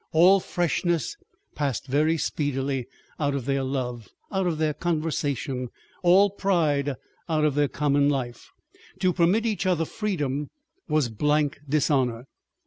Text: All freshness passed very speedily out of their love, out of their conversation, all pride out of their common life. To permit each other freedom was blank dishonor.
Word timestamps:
All 0.13 0.39
freshness 0.39 1.15
passed 1.53 1.85
very 1.85 2.17
speedily 2.17 2.87
out 3.19 3.35
of 3.35 3.45
their 3.45 3.61
love, 3.61 4.09
out 4.31 4.47
of 4.47 4.57
their 4.57 4.73
conversation, 4.73 5.69
all 6.01 6.31
pride 6.31 6.95
out 7.29 7.45
of 7.45 7.53
their 7.53 7.67
common 7.67 8.09
life. 8.09 8.49
To 8.97 9.13
permit 9.13 9.45
each 9.45 9.67
other 9.67 9.85
freedom 9.85 10.49
was 10.87 11.07
blank 11.09 11.59
dishonor. 11.69 12.25